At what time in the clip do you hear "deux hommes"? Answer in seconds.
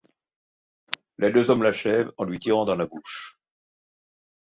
1.31-1.61